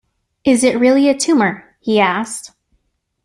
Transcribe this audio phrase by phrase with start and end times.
[0.43, 2.53] “Is it really a tumour?” he asked.